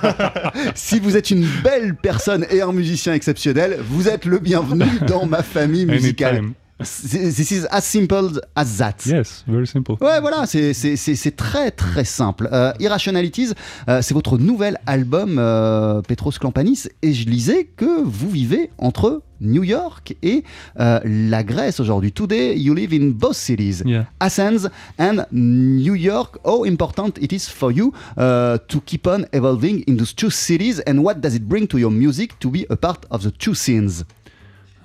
si 0.75 0.99
vous 1.01 1.17
êtes 1.17 1.31
une 1.31 1.47
belle 1.63 1.95
personne 1.95 2.45
et 2.51 2.61
un 2.63 2.73
musicien 2.73 3.15
exceptionnel, 3.15 3.79
vous 3.89 4.09
êtes 4.09 4.25
le 4.25 4.39
bienvenu 4.39 4.85
dans 5.07 5.27
ma 5.27 5.43
famille 5.43 5.87
musicale. 5.87 6.37
Anytime. 6.37 6.55
This 6.81 7.51
is 7.51 7.67
as 7.73 7.85
simple 7.85 8.41
as 8.55 8.77
that. 8.79 9.05
Yes, 9.05 9.45
very 9.49 9.67
simple. 9.67 9.97
Ouais, 10.01 10.21
voilà, 10.21 10.47
c'est- 10.47 11.37
très 11.37 11.73
très 11.73 12.05
simple. 12.05 12.49
Euh, 12.53 12.73
Irrationalities, 12.79 13.53
euh, 13.89 14.01
c'est 14.01 14.15
votre 14.15 14.39
nouvel 14.39 14.79
album, 14.87 15.39
euh, 15.41 16.01
Petros 16.03 16.31
Klampanis, 16.39 16.85
et 17.03 17.13
je 17.13 17.29
lisais 17.29 17.65
que 17.77 18.03
vous 18.05 18.31
vivez 18.31 18.71
entre 18.79 19.23
New 19.41 19.65
York 19.65 20.15
et 20.23 20.45
la 20.77 21.43
Grèce 21.43 21.81
aujourd'hui. 21.81 22.13
Today, 22.13 22.57
you 22.57 22.75
live 22.75 22.93
in 22.95 23.09
both 23.11 23.35
cities. 23.37 23.83
Yeah. 23.85 24.07
Athens 24.21 24.69
and 25.01 25.25
New 25.33 25.95
York. 25.97 26.39
How 26.45 26.65
important 26.65 27.19
it 27.21 27.33
is 27.33 27.49
for 27.49 27.73
you 27.73 27.93
uh, 28.17 28.57
to 28.69 28.81
keep 28.87 29.07
on 29.09 29.25
evolving 29.33 29.83
in 29.89 29.97
those 29.97 30.15
two 30.15 30.31
cities, 30.31 30.81
and 30.87 30.99
what 31.01 31.15
does 31.21 31.35
it 31.35 31.43
bring 31.43 31.67
to 31.67 31.79
your 31.79 31.91
music 31.91 32.39
to 32.39 32.51
be 32.51 32.67
a 32.71 32.77
part 32.77 33.05
of 33.11 33.23
the 33.25 33.33
two 33.33 33.55
scenes? 33.57 34.05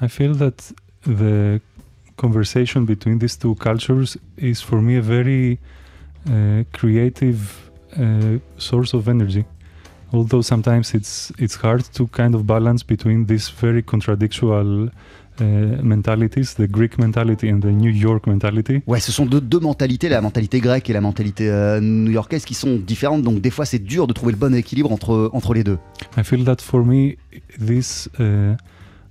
I 0.01 0.07
feel 0.07 0.33
that 0.37 0.73
the 1.05 1.59
conversation 2.15 2.85
between 2.85 3.19
these 3.19 3.37
two 3.37 3.55
cultures 3.55 4.17
is 4.37 4.61
for 4.61 4.81
me 4.81 4.97
a 4.97 5.01
very 5.01 5.59
uh, 6.29 6.63
creative 6.71 7.71
uh, 7.97 8.39
source 8.57 8.93
of 8.93 9.07
energy. 9.07 9.45
Although 10.11 10.43
sometimes 10.43 10.93
it's 10.93 11.33
it's 11.39 11.55
hard 11.55 11.83
to 11.93 12.07
kind 12.07 12.35
of 12.35 12.45
balance 12.45 12.83
between 12.83 13.25
these 13.25 13.49
very 13.49 13.81
contradictual 13.81 14.89
uh, 15.41 15.43
mentalities, 15.81 16.53
the 16.53 16.67
Greek 16.67 16.99
mentality 16.99 17.49
and 17.49 17.61
the 17.61 17.71
New 17.71 17.89
York 17.89 18.27
mentality. 18.27 18.83
Ouais, 18.85 18.99
ce 18.99 19.11
sont 19.11 19.25
deux, 19.25 19.41
deux 19.41 19.59
mentalités, 19.59 20.09
la 20.09 20.21
mentalité 20.21 20.59
grecque 20.59 20.89
et 20.89 20.93
la 20.93 21.01
mentalité 21.01 21.49
euh, 21.49 21.79
new-yorkaise, 21.81 22.45
qui 22.45 22.53
sont 22.53 22.75
différentes. 22.75 23.23
Donc 23.23 23.41
des 23.41 23.49
fois, 23.49 23.65
c'est 23.65 23.79
dur 23.79 24.05
de 24.05 24.13
trouver 24.13 24.33
le 24.33 24.37
bon 24.37 24.53
équilibre 24.53 24.91
entre, 24.91 25.31
entre 25.33 25.55
les 25.55 25.63
deux. 25.63 25.79
I 26.15 26.23
feel 26.23 26.45
that 26.45 26.57
for 26.59 26.85
me, 26.85 27.15
this 27.59 28.07
uh, 28.19 28.55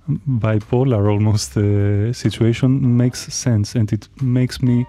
bipolar 0.07 1.05
almost 1.07 1.57
uh, 1.57 2.11
situation 2.13 2.69
makes 2.69 3.29
sense 3.29 3.75
and 3.77 3.91
it 3.91 4.09
makes 4.21 4.61
me 4.61 4.85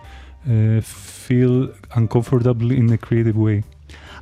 uh, 0.48 0.80
feel 0.82 1.70
uncomfortable 1.94 2.72
in 2.72 2.90
a 2.92 2.96
creative 2.98 3.36
way. 3.36 3.62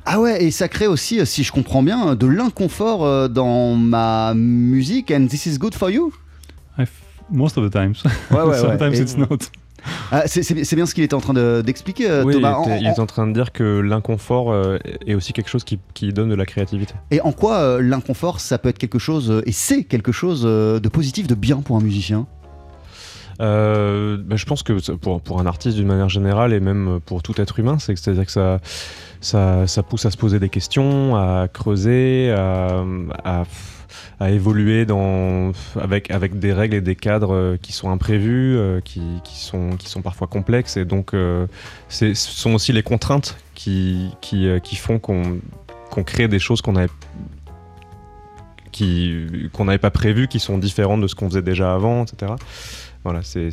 Ah 0.05 0.19
ouais, 0.19 0.43
et 0.43 0.51
ça 0.51 0.67
crée 0.67 0.87
aussi, 0.87 1.19
euh, 1.19 1.25
si 1.25 1.43
je 1.43 1.51
comprends 1.51 1.81
bien, 1.81 2.15
de 2.15 2.27
l'inconfort 2.27 3.05
euh, 3.05 3.27
dans 3.29 3.75
ma 3.75 4.33
musique. 4.35 5.11
And 5.11 5.27
this 5.27 5.45
is 5.45 5.57
good 5.57 5.73
for 5.75 5.89
you? 5.89 6.11
I 6.77 6.81
f- 6.83 6.91
most 7.29 7.57
of 7.57 7.63
the 7.69 7.71
times. 7.71 8.03
Ouais, 8.29 8.37
ouais, 8.37 8.43
ouais. 8.49 8.57
Sometimes 8.57 8.93
Et- 8.93 8.99
it's 9.01 9.17
not. 9.17 9.49
Ah, 10.11 10.23
c'est- 10.27 10.75
bien 10.75 10.85
ce 10.85 10.93
qu'il 10.93 11.03
était 11.03 11.13
en 11.13 11.19
train 11.21 11.33
de- 11.33 11.61
d'expliquer, 11.65 12.09
euh, 12.09 12.23
Oui, 12.23 12.33
il, 12.33 12.41
Thomas. 12.41 12.53
En- 12.55 12.77
il 12.77 12.87
en- 12.87 12.91
est 12.93 12.99
en 12.99 13.05
train 13.05 13.27
de 13.27 13.33
dire 13.33 13.51
que 13.51 13.79
l'inconfort 13.79 14.51
euh, 14.51 14.77
est 15.07 15.13
aussi 15.15 15.33
quelque 15.33 15.49
chose 15.49 15.63
qui, 15.63 15.79
qui 15.93 16.13
donne 16.13 16.29
de 16.29 16.35
la 16.35 16.45
créativité. 16.45 16.93
Et 17.11 17.19
en 17.21 17.31
quoi 17.31 17.57
euh, 17.57 17.81
l'inconfort, 17.81 18.39
ça 18.39 18.57
peut 18.57 18.69
être 18.69 18.77
quelque 18.77 18.99
chose, 18.99 19.41
et 19.45 19.51
c'est 19.51 19.83
quelque 19.83 20.11
chose 20.11 20.43
de 20.43 20.89
positif, 20.89 21.27
de 21.27 21.35
bien 21.35 21.57
pour 21.57 21.75
un 21.77 21.81
musicien? 21.81 22.25
Euh, 23.41 24.17
bah, 24.23 24.35
je 24.35 24.45
pense 24.45 24.61
que 24.63 24.73
pour, 24.95 25.19
pour 25.21 25.39
un 25.41 25.45
artiste 25.45 25.75
d'une 25.77 25.87
manière 25.87 26.09
générale 26.09 26.53
et 26.53 26.59
même 26.59 26.99
pour 27.05 27.23
tout 27.23 27.39
être 27.41 27.59
humain, 27.59 27.77
c'est- 27.79 27.95
c'est-à-dire 27.95 28.25
que 28.25 28.31
ça, 28.31 28.59
ça, 29.21 29.65
ça 29.67 29.81
pousse 29.83 30.05
à 30.05 30.11
se 30.11 30.17
poser 30.17 30.39
des 30.39 30.49
questions, 30.49 31.15
à 31.15 31.47
creuser, 31.51 32.31
à, 32.31 32.83
à, 33.23 33.43
à 34.23 34.31
évoluer 34.31 34.85
dans, 34.85 35.51
avec, 35.79 36.09
avec 36.09 36.39
des 36.39 36.53
règles 36.53 36.75
et 36.75 36.81
des 36.81 36.95
cadres 36.95 37.33
euh, 37.33 37.57
qui 37.61 37.73
sont 37.73 37.89
imprévus, 37.89 38.55
euh, 38.55 38.79
qui, 38.79 39.01
qui, 39.25 39.37
sont, 39.37 39.71
qui 39.77 39.89
sont 39.89 40.01
parfois 40.01 40.27
complexes. 40.27 40.77
Et 40.77 40.85
donc, 40.85 41.13
euh, 41.13 41.45
ce 41.89 42.13
sont 42.13 42.53
aussi 42.53 42.71
les 42.71 42.83
contraintes 42.83 43.35
qui, 43.53 44.11
qui, 44.21 44.47
qui 44.63 44.75
font 44.77 44.97
qu'on 44.97 45.39
qu'on 45.89 46.03
crée 46.03 46.27
des 46.27 46.39
choses 46.39 46.61
qu'on 46.61 46.73
qu'on 49.51 49.65
n'avait 49.65 49.77
pas 49.77 49.91
prévues, 49.91 50.27
qui 50.27 50.39
sont 50.39 50.57
différentes 50.57 51.01
de 51.01 51.07
ce 51.07 51.13
qu'on 51.13 51.29
faisait 51.29 51.43
déjà 51.43 51.73
avant, 51.73 52.05
etc. 52.05 52.31
Voilà, 53.03 53.19
c'est 53.21 53.49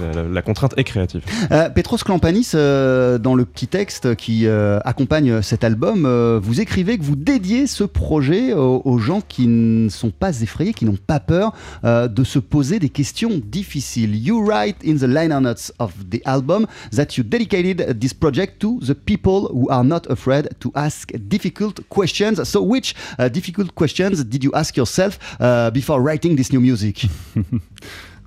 la, 0.00 0.12
la- 0.12 0.28
la 0.28 0.42
contrainte 0.42 0.74
est 0.76 0.82
créative. 0.82 1.22
Euh, 1.52 1.68
Petros 1.70 1.98
Klampanis, 1.98 2.48
euh, 2.54 3.18
dans 3.18 3.36
le 3.36 3.44
petit 3.44 3.68
texte 3.68 4.16
qui 4.16 4.46
euh, 4.46 4.80
accompagne 4.84 5.40
cet 5.40 5.62
album, 5.62 6.04
euh, 6.04 6.40
vous 6.42 6.60
écrivez 6.60 6.98
que 6.98 7.04
vous 7.04 7.14
dédiez 7.14 7.68
ce 7.68 7.84
projet 7.84 8.52
aux, 8.54 8.82
aux 8.84 8.98
gens 8.98 9.20
qui 9.20 9.46
ne 9.46 9.88
sont 9.88 10.10
pas 10.10 10.40
effrayés, 10.40 10.72
qui 10.74 10.84
n'ont 10.84 10.98
pas 11.06 11.20
peur 11.20 11.52
euh, 11.84 12.08
de 12.08 12.24
se 12.24 12.40
poser 12.40 12.80
des 12.80 12.88
questions 12.88 13.40
difficiles. 13.44 14.16
You 14.16 14.44
write 14.44 14.76
in 14.84 14.96
the 14.96 15.04
liner 15.08 15.40
notes 15.40 15.72
of 15.78 15.92
the 16.10 16.20
album 16.24 16.66
that 16.92 17.16
you 17.16 17.22
dedicated 17.22 18.00
this 18.00 18.12
project 18.12 18.58
to 18.58 18.80
the 18.84 18.94
people 18.94 19.48
who 19.52 19.68
are 19.70 19.84
not 19.84 20.02
afraid 20.10 20.48
to 20.58 20.72
ask 20.74 21.12
difficult 21.28 21.82
questions. 21.88 22.42
So, 22.42 22.62
which 22.62 22.94
uh, 23.20 23.28
difficult 23.28 23.72
questions 23.76 24.24
did 24.24 24.42
you 24.42 24.50
ask 24.54 24.76
yourself 24.76 25.20
uh, 25.38 25.70
before 25.70 26.00
writing 26.02 26.34
this 26.34 26.52
new 26.52 26.60
music? 26.60 27.06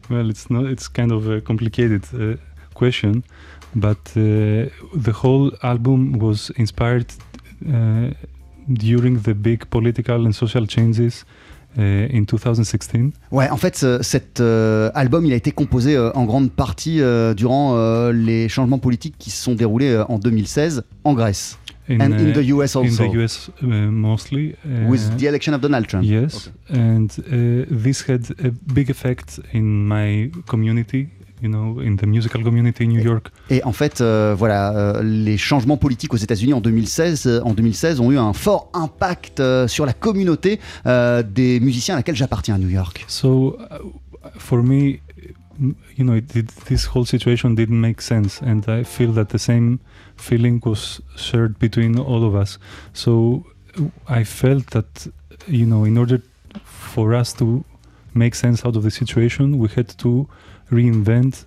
Well, 0.10 0.30
it's 0.30 0.50
not. 0.50 0.66
It's 0.72 0.88
kind 0.90 1.12
of 1.12 1.28
uh, 1.28 1.42
complicated. 1.42 2.04
Uh, 2.14 2.36
question. 2.74 3.22
But 3.76 3.98
uh, 4.18 4.70
the 4.96 5.12
whole 5.24 5.52
album 5.62 6.18
was 6.20 6.52
inspired 6.58 7.06
uh, 7.68 8.10
during 8.68 9.18
the 9.22 9.34
big 9.34 9.66
political 9.70 10.26
and 10.26 10.32
social 10.34 10.66
changes 10.68 11.26
uh, 11.78 11.82
in 12.12 12.24
2016. 12.26 13.12
Ouais, 13.32 13.50
en 13.50 13.58
fait, 13.58 13.78
ce- 13.78 14.02
cet 14.02 14.40
euh, 14.40 14.90
album, 14.94 15.26
il 15.26 15.32
a 15.34 15.36
été 15.36 15.52
composé 15.52 15.96
euh, 15.96 16.12
en 16.16 16.26
grande 16.26 16.52
partie 16.52 17.02
euh, 17.02 17.34
durant 17.34 17.76
euh, 17.76 18.12
les 18.12 18.50
changements 18.50 18.80
politiques 18.80 19.16
qui 19.20 19.30
se 19.30 19.42
sont 19.44 19.54
déroulés 19.56 19.92
euh, 19.92 20.04
en 20.10 20.18
2016 20.20 20.84
en 21.04 21.14
Grèce. 21.14 21.58
In, 21.88 22.02
And 22.02 22.14
in 22.14 22.30
uh, 22.30 22.34
the 22.34 22.44
US 22.56 22.76
in 22.76 22.82
also. 22.82 23.04
the 23.12 23.24
US 23.24 23.50
uh, 23.62 23.66
mostly. 23.92 24.56
uh, 24.66 24.90
With 24.90 25.18
the 25.18 25.28
election 25.28 25.54
of 25.54 25.62
Donald 25.62 25.88
Trump. 25.88 26.06
Yes, 26.06 26.52
and 26.70 27.10
uh, 27.10 27.66
this 27.70 28.08
had 28.08 28.24
a 28.44 28.52
big 28.74 28.90
effect 28.90 29.40
in 29.54 29.88
my 29.88 30.32
community. 30.48 31.10
You 31.44 31.50
know, 31.50 31.80
in 31.82 31.96
the 31.96 32.06
musical 32.06 32.44
community 32.44 32.84
in 32.84 32.90
New 32.90 33.02
York. 33.02 33.32
Et 33.50 33.64
en 33.64 33.72
fait, 33.72 34.00
euh, 34.00 34.36
voilà, 34.38 34.76
euh, 34.78 35.02
les 35.02 35.38
changements 35.38 35.76
politiques 35.76 36.14
aux 36.14 36.18
États-Unis 36.18 36.54
en 36.54 36.62
2016, 36.62 37.26
euh, 37.26 37.42
en 37.44 37.56
2016 37.56 38.00
ont 38.00 38.12
eu 38.12 38.20
un 38.20 38.34
fort 38.34 38.70
impact 38.76 39.40
euh, 39.40 39.68
sur 39.68 39.88
la 39.88 39.94
communauté 39.94 40.60
euh, 40.86 41.24
des 41.24 41.60
musiciens 41.60 41.96
à 41.96 41.98
laquelle 41.98 42.16
j'appartiens 42.16 42.54
à 42.54 42.58
New 42.60 42.70
York. 42.70 43.06
So, 43.08 43.58
uh, 43.60 43.78
for 44.38 44.62
me, 44.62 45.00
you 45.98 46.06
know, 46.06 46.14
it, 46.16 46.36
it, 46.36 46.52
this 46.66 46.88
whole 46.94 47.08
situation 47.08 47.56
didn't 47.56 47.80
make 47.80 48.02
sense, 48.02 48.40
and 48.44 48.62
I 48.68 48.84
feel 48.84 49.12
that 49.14 49.26
the 49.26 49.40
same 49.40 49.80
feeling 50.22 50.62
was 50.66 51.02
shared 51.16 51.60
between 51.60 52.00
all 52.00 52.24
of 52.24 52.36
us. 52.36 52.58
So, 52.94 53.46
I 54.08 54.24
felt 54.24 54.68
that, 54.72 55.08
you 55.48 55.66
know, 55.66 55.86
in 55.86 55.98
order 55.98 56.22
for 56.64 57.14
us 57.14 57.34
to 57.34 57.64
make 58.14 58.36
sense 58.36 58.66
out 58.66 58.76
of 58.76 58.84
the 58.84 58.92
situation, 58.92 59.58
we 59.58 59.70
had 59.70 59.88
to 60.00 60.28
reinvent 60.70 61.46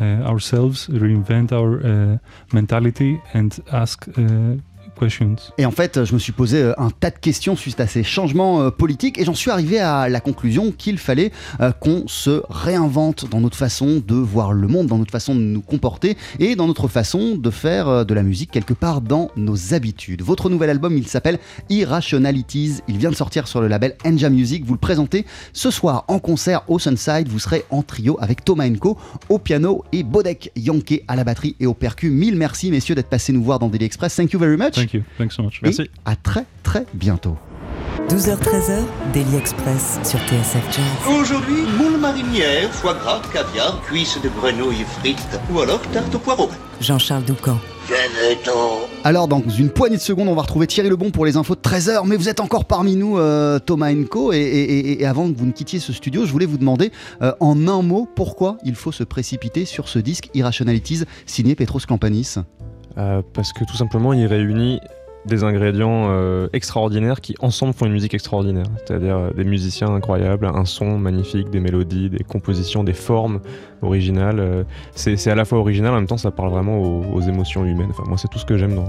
uh, 0.00 0.04
ourselves, 0.24 0.88
reinvent 0.88 1.52
our 1.52 1.80
uh, 1.84 2.18
mentality, 2.52 3.20
and 3.32 3.60
ask 3.72 4.08
uh, 4.08 4.56
questions. 5.00 5.36
Et 5.58 5.66
en 5.66 5.70
fait, 5.70 6.04
je 6.04 6.14
me 6.14 6.18
suis 6.18 6.32
posé 6.32 6.62
euh, 6.62 6.74
un 6.78 6.90
tas 6.90 7.10
de 7.10 7.18
questions 7.18 7.56
suite 7.56 7.80
à 7.80 7.86
ces 7.86 8.02
changements 8.02 8.62
euh, 8.62 8.70
politiques 8.70 9.18
et 9.18 9.24
j'en 9.24 9.34
suis 9.34 9.50
arrivé 9.50 9.78
à 9.78 10.08
la 10.08 10.20
conclusion 10.20 10.72
qu'il 10.72 10.98
fallait 10.98 11.32
euh, 11.60 11.72
qu'on 11.72 12.04
se 12.06 12.42
réinvente 12.50 13.28
dans 13.30 13.40
notre 13.40 13.56
façon 13.56 14.02
de 14.06 14.14
voir 14.14 14.52
le 14.52 14.68
monde, 14.68 14.86
dans 14.86 14.98
notre 14.98 15.10
façon 15.10 15.34
de 15.34 15.40
nous 15.40 15.62
comporter 15.62 16.16
et 16.38 16.56
dans 16.56 16.66
notre 16.66 16.88
façon 16.88 17.36
de 17.36 17.50
faire 17.50 18.04
de 18.04 18.14
la 18.14 18.22
musique 18.22 18.50
quelque 18.50 18.74
part 18.74 19.00
dans 19.00 19.30
nos 19.36 19.74
habitudes. 19.74 20.22
Votre 20.22 20.50
nouvel 20.50 20.70
album, 20.70 20.96
il 20.96 21.06
s'appelle 21.06 21.38
Irrationalities. 21.68 22.80
Il 22.88 22.98
vient 22.98 23.10
de 23.10 23.16
sortir 23.16 23.48
sur 23.48 23.60
le 23.60 23.68
label 23.68 23.96
Enja 24.04 24.30
Music. 24.30 24.64
Vous 24.64 24.74
le 24.74 24.78
présentez 24.78 25.24
ce 25.52 25.70
soir 25.70 26.04
en 26.08 26.18
concert 26.18 26.62
au 26.68 26.78
Sunside. 26.78 27.28
Vous 27.28 27.38
serez 27.38 27.64
en 27.70 27.82
trio 27.82 28.18
avec 28.20 28.44
Thomas 28.44 28.66
Enko 28.66 28.98
au 29.28 29.38
piano 29.38 29.84
et 29.92 30.02
Bodek 30.02 30.52
Yankee 30.56 31.02
à 31.08 31.16
la 31.16 31.24
batterie 31.24 31.56
et 31.60 31.66
au 31.66 31.74
percu. 31.74 32.10
Mille 32.10 32.36
merci 32.36 32.70
messieurs 32.70 32.94
d'être 32.94 33.08
passés 33.08 33.32
nous 33.32 33.42
voir 33.42 33.58
dans 33.58 33.68
Daily 33.68 33.84
Express. 33.84 34.16
Thank 34.16 34.32
you 34.32 34.38
very 34.38 34.56
much. 34.56 34.89
Thank 34.90 34.94
you. 34.94 35.02
Thanks 35.18 35.36
so 35.36 35.42
much. 35.42 35.60
Merci. 35.62 35.82
Et 35.82 35.90
à 36.04 36.16
très 36.16 36.44
très 36.62 36.84
bientôt. 36.94 37.36
12h-13h, 38.08 38.82
Daily 39.12 39.36
Express 39.36 40.00
sur 40.02 40.18
TSF 40.20 40.64
Jazz. 40.72 41.14
Aujourd'hui, 41.20 41.62
moule 41.78 41.98
marinière, 42.00 42.68
foie 42.72 42.94
gras, 42.94 43.20
caviar, 43.32 43.80
cuisses 43.82 44.18
de 44.22 44.28
grenouille 44.28 44.84
frites 45.00 45.38
ou 45.52 45.60
alors 45.60 45.80
tarte 45.92 46.12
au 46.14 46.18
poireau. 46.18 46.48
Jean-Charles 46.80 47.24
Doucan. 47.24 47.58
Alors 49.04 49.26
dans 49.28 49.40
une 49.48 49.68
poignée 49.70 49.96
de 49.96 50.00
secondes, 50.00 50.28
on 50.28 50.34
va 50.34 50.42
retrouver 50.42 50.66
Thierry 50.68 50.88
Lebon 50.88 51.10
pour 51.10 51.24
les 51.24 51.36
infos 51.36 51.54
de 51.56 51.60
13h, 51.60 52.06
mais 52.06 52.16
vous 52.16 52.28
êtes 52.28 52.38
encore 52.40 52.64
parmi 52.64 52.94
nous, 52.96 53.18
euh, 53.18 53.58
Thomas 53.58 53.92
Enco, 53.92 54.32
et, 54.32 54.36
et- 54.38 54.78
et- 54.92 55.02
et 55.02 55.06
avant 55.06 55.30
que 55.32 55.36
vous 55.36 55.46
ne 55.46 55.50
quittiez 55.52 55.80
ce 55.80 55.92
studio, 55.92 56.24
je 56.24 56.30
voulais 56.32 56.46
vous 56.46 56.58
demander 56.58 56.92
euh, 57.20 57.32
en 57.40 57.66
un 57.68 57.82
mot 57.82 58.08
pourquoi 58.14 58.58
il 58.64 58.76
faut 58.76 58.92
se 58.92 59.02
précipiter 59.02 59.64
sur 59.64 59.88
ce 59.88 59.98
disque 59.98 60.30
Irrationalities 60.34 61.02
signé 61.26 61.54
Petros 61.56 61.80
Klampanis. 61.80 62.36
Euh, 62.98 63.22
parce 63.32 63.52
que 63.52 63.64
tout 63.64 63.76
simplement, 63.76 64.12
il 64.12 64.26
réunit 64.26 64.80
des 65.26 65.44
ingrédients 65.44 66.06
euh, 66.08 66.48
extraordinaires 66.54 67.20
qui 67.20 67.34
ensemble 67.40 67.74
font 67.74 67.84
une 67.84 67.92
musique 67.92 68.14
extraordinaire. 68.14 68.64
C'est-à-dire 68.78 69.16
euh, 69.18 69.30
des 69.32 69.44
musiciens 69.44 69.88
incroyables, 69.88 70.46
un 70.46 70.64
son 70.64 70.98
magnifique, 70.98 71.50
des 71.50 71.60
mélodies, 71.60 72.08
des 72.08 72.24
compositions, 72.24 72.84
des 72.84 72.94
formes 72.94 73.40
originales. 73.82 74.64
c'est 74.94 75.30
à 75.30 75.34
la 75.34 75.44
fois 75.44 75.58
original, 75.58 75.92
en 75.92 75.96
même 75.96 76.06
temps 76.06 76.16
ça 76.16 76.30
parle 76.30 76.50
vraiment 76.50 76.78
aux, 76.80 77.20
émotions 77.20 77.66
humaines. 77.66 77.92
Moi, 78.06 78.16
c'est 78.16 78.28
tout 78.28 78.38
ce 78.38 78.46
que 78.46 78.56
j'aime 78.56 78.74
dans, 78.74 78.88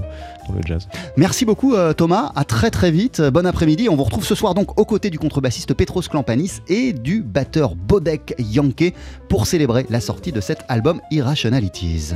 le 0.54 0.60
jazz. 0.64 0.88
Merci 1.18 1.44
beaucoup 1.44 1.74
Thomas, 1.96 2.32
à 2.34 2.44
très 2.44 2.70
très 2.70 2.90
vite, 2.90 3.20
bon 3.20 3.46
après-midi, 3.46 3.88
on 3.88 3.96
vous 3.96 4.04
retrouve 4.04 4.24
ce 4.24 4.34
soir 4.34 4.54
donc 4.54 4.78
aux 4.78 4.84
côtés 4.84 5.08
du 5.08 5.18
contrebassiste 5.18 5.72
Petros 5.74 6.02
Klampanis 6.02 6.60
et 6.68 6.92
du 6.92 7.22
batteur 7.22 7.74
Bodek 7.74 8.34
Yankee 8.38 8.92
pour 9.28 9.46
célébrer 9.46 9.86
la 9.88 10.00
sortie 10.00 10.32
de 10.32 10.40
cet 10.40 10.60
album 10.68 11.00
Irrationalities. 11.10 12.14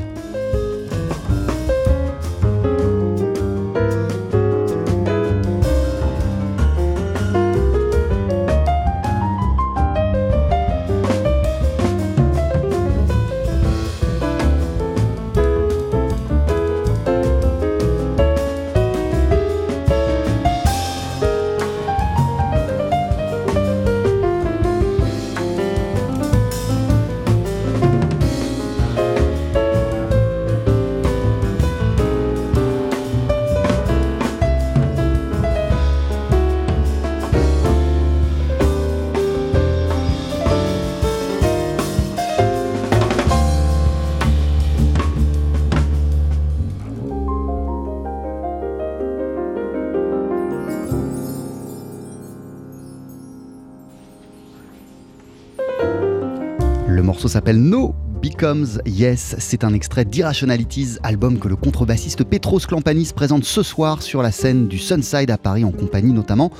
No 57.54 57.94
Becomes 58.22 58.80
Yes. 58.86 59.36
C'est 59.38 59.62
un 59.62 59.72
extrait 59.72 60.04
d'Irrationalities, 60.04 60.98
album 61.02 61.38
que 61.38 61.48
le 61.48 61.56
contrebassiste 61.56 62.24
Petros 62.24 62.60
Klampanis 62.60 63.12
présente 63.14 63.44
ce 63.44 63.62
soir 63.62 64.02
sur 64.02 64.22
la 64.22 64.32
scène 64.32 64.68
du 64.68 64.78
Sunside 64.78 65.30
à 65.30 65.38
Paris, 65.38 65.64
en 65.64 65.70
compagnie 65.70 66.12
notamment 66.12 66.50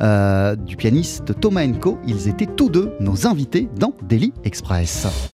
euh, 0.00 0.54
du 0.54 0.76
pianiste 0.76 1.38
Thomas 1.40 1.64
Enko. 1.64 1.98
Ils 2.06 2.28
étaient 2.28 2.46
tous 2.46 2.68
deux 2.68 2.92
nos 3.00 3.26
invités 3.26 3.68
dans 3.78 3.94
Daily 4.08 4.32
Express. 4.44 5.06